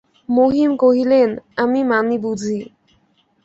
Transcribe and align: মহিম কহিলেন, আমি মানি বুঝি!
মহিম 0.29 0.71
কহিলেন, 0.77 1.29
আমি 1.57 1.81
মানি 1.83 2.17
বুঝি! 2.17 2.59